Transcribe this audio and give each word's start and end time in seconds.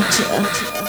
这 0.00 0.81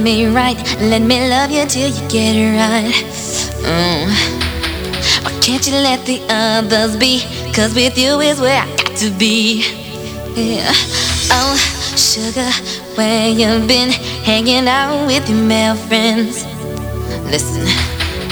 me 0.00 0.26
right. 0.26 0.56
Let 0.80 1.02
me 1.02 1.28
love 1.28 1.50
you 1.50 1.66
till 1.66 1.88
you 1.88 2.08
get 2.08 2.34
it 2.34 2.56
right. 2.56 2.94
Mm. 3.62 4.08
Why 5.24 5.40
can't 5.40 5.66
you 5.66 5.74
let 5.74 6.04
the 6.06 6.20
others 6.28 6.96
be? 6.96 7.20
Cause 7.52 7.74
with 7.74 7.98
you 7.98 8.20
is 8.20 8.40
where 8.40 8.62
I 8.62 8.66
got 8.76 8.96
to 8.96 9.10
be. 9.10 9.64
Yeah. 10.34 10.70
Oh, 11.32 11.56
sugar, 11.96 12.50
where 12.96 13.28
you 13.28 13.66
been 13.66 13.90
hanging 14.24 14.68
out 14.68 15.06
with 15.06 15.28
your 15.28 15.38
male 15.38 15.76
friends? 15.76 16.44
Listen, 17.30 17.66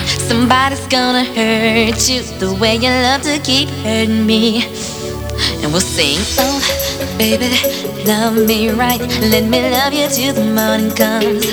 somebody's 0.06 0.86
gonna 0.88 1.24
hurt 1.24 2.08
you 2.08 2.22
the 2.38 2.56
way 2.60 2.76
you 2.76 2.90
love 2.90 3.22
to 3.22 3.38
keep 3.42 3.68
hurting 3.84 4.26
me. 4.26 4.64
And 5.62 5.72
we'll 5.72 5.80
sing, 5.80 6.18
oh, 6.38 6.60
baby, 7.18 7.50
love 8.06 8.36
me 8.46 8.70
right. 8.70 9.00
Let 9.20 9.44
me 9.44 9.68
love 9.70 9.92
you 9.92 10.08
till 10.08 10.32
the 10.32 10.44
morning 10.44 10.94
comes. 10.94 11.44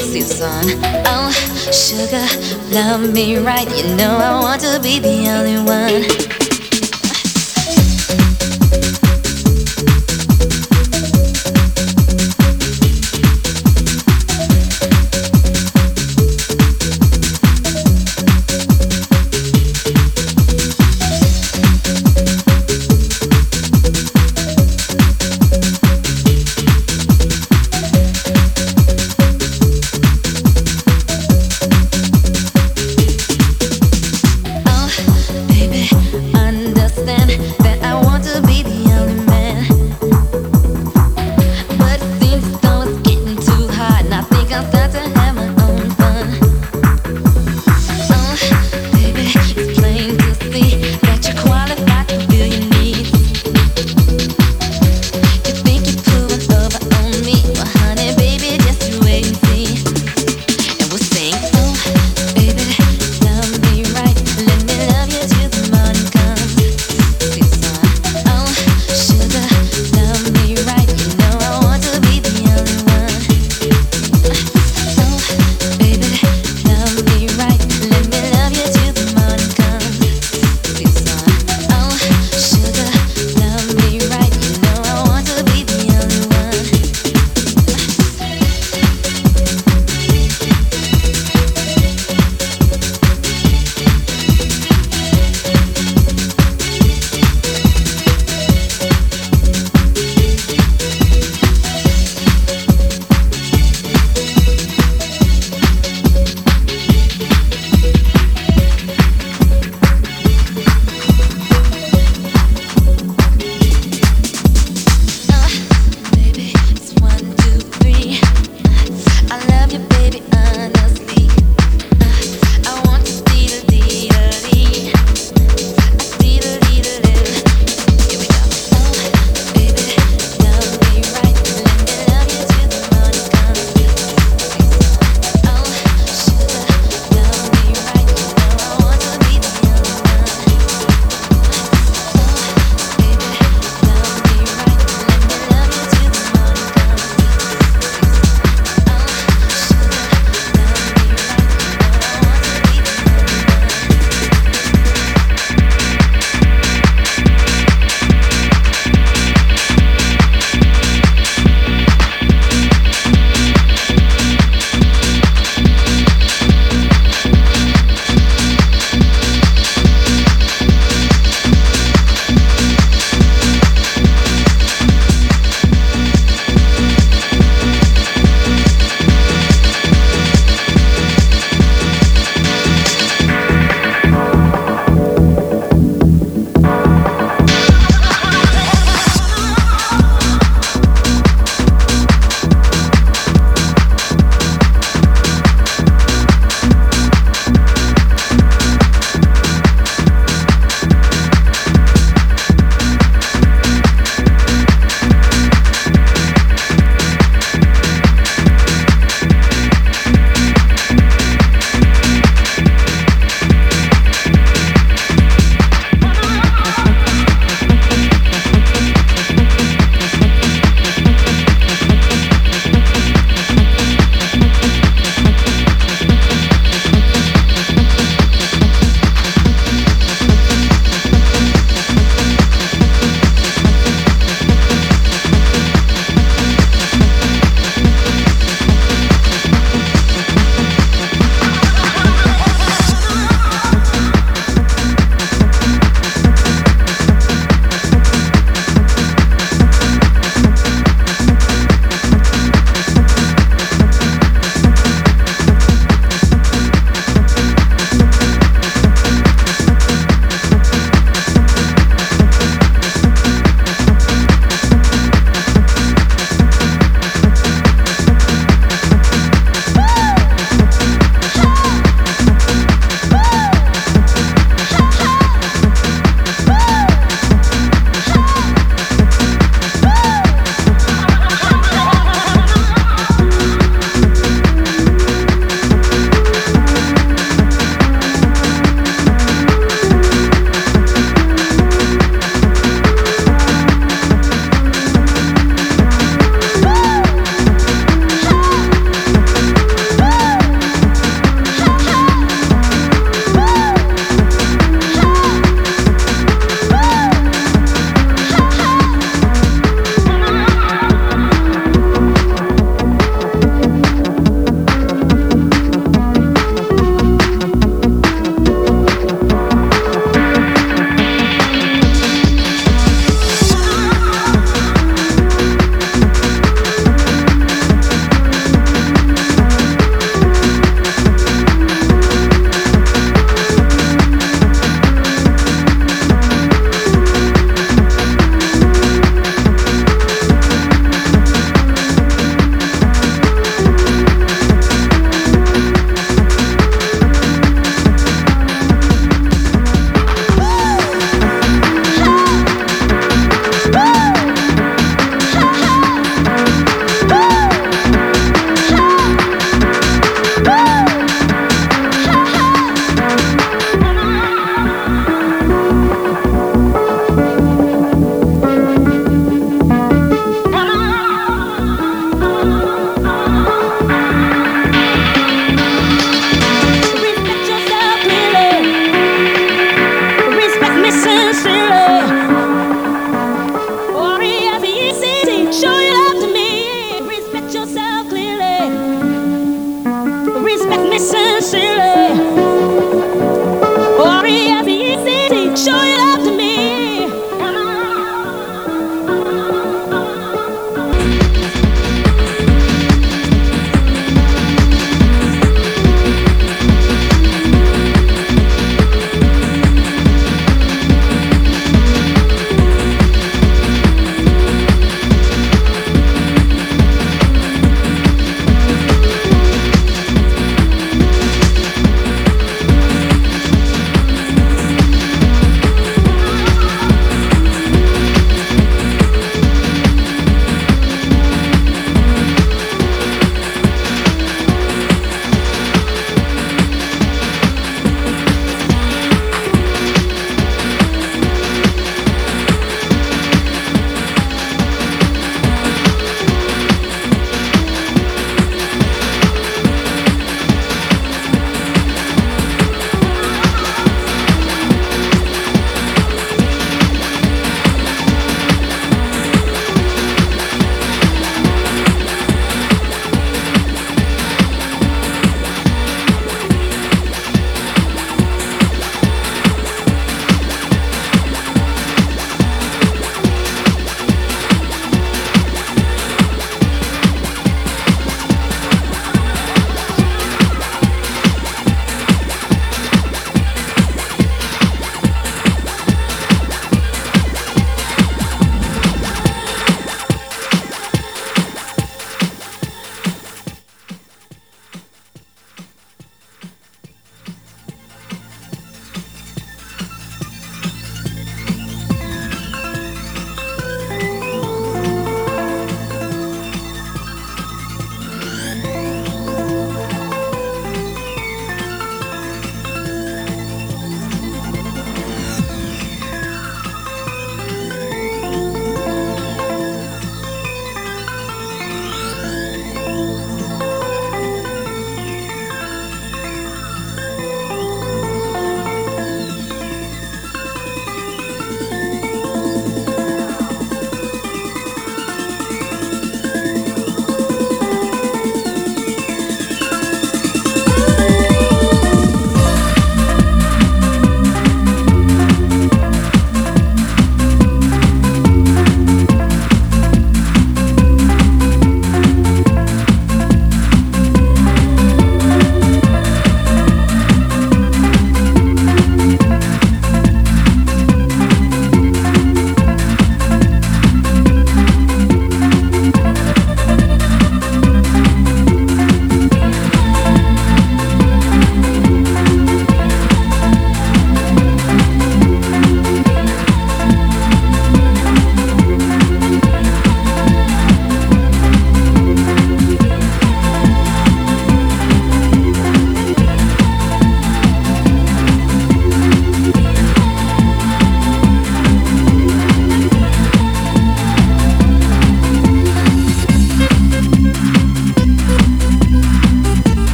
See 0.00 0.20
the 0.20 0.26
sun, 0.26 0.64
oh, 1.06 1.30
sugar, 1.70 2.26
love 2.74 3.12
me 3.12 3.36
right. 3.36 3.68
You 3.76 3.94
know 3.94 4.16
I 4.16 4.40
want 4.40 4.62
to 4.62 4.80
be 4.82 4.98
the 4.98 5.28
only 5.28 5.58
one. 5.62 6.31